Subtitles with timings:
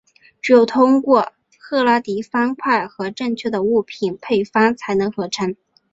[0.41, 5.55] 只有通过赫拉迪方块和正确的物品配方才能合成。